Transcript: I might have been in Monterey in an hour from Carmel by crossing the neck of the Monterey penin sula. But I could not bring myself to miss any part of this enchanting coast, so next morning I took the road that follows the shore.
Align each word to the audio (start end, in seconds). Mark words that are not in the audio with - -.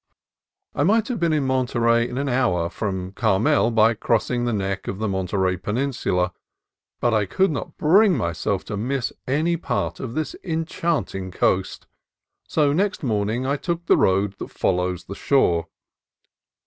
I 0.73 0.81
might 0.81 1.09
have 1.09 1.19
been 1.19 1.31
in 1.31 1.45
Monterey 1.45 2.09
in 2.09 2.17
an 2.17 2.27
hour 2.27 2.71
from 2.71 3.11
Carmel 3.11 3.69
by 3.69 3.93
crossing 3.93 4.45
the 4.45 4.51
neck 4.51 4.87
of 4.87 4.97
the 4.97 5.07
Monterey 5.07 5.57
penin 5.57 5.93
sula. 5.93 6.33
But 6.99 7.13
I 7.13 7.27
could 7.27 7.51
not 7.51 7.77
bring 7.77 8.17
myself 8.17 8.65
to 8.65 8.77
miss 8.77 9.13
any 9.27 9.57
part 9.57 9.99
of 9.99 10.15
this 10.15 10.35
enchanting 10.43 11.29
coast, 11.29 11.85
so 12.47 12.73
next 12.73 13.03
morning 13.03 13.45
I 13.45 13.57
took 13.57 13.85
the 13.85 13.95
road 13.95 14.33
that 14.39 14.49
follows 14.49 15.03
the 15.03 15.13
shore. 15.13 15.67